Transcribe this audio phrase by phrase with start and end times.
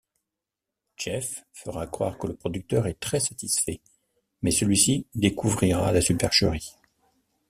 [0.97, 3.81] Jeff fera croire que le producteur est très satisfait
[4.41, 6.73] mais celui-ci découvrira la supercherie.